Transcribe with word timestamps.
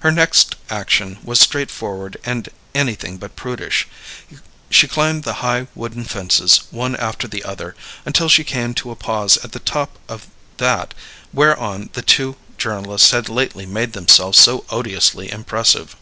Her 0.00 0.10
next 0.10 0.56
action 0.70 1.18
was 1.22 1.38
straightforward 1.40 2.16
and 2.24 2.48
anything 2.74 3.18
but 3.18 3.36
prudish; 3.36 3.86
she 4.70 4.88
climbed 4.88 5.24
the 5.24 5.34
high 5.44 5.66
wooden 5.74 6.04
fences, 6.04 6.62
one 6.70 6.96
after 6.96 7.28
the 7.28 7.44
other, 7.44 7.76
until 8.06 8.30
she 8.30 8.44
came 8.44 8.72
to 8.76 8.90
a 8.92 8.96
pause 8.96 9.36
at 9.44 9.52
the 9.52 9.58
top 9.58 9.98
of 10.08 10.26
that 10.56 10.94
whereon 11.34 11.90
the 11.92 12.00
two 12.00 12.36
journalists 12.56 13.10
had 13.10 13.28
lately 13.28 13.66
made 13.66 13.92
themselves 13.92 14.38
so 14.38 14.64
odiously 14.70 15.30
impressive. 15.30 15.94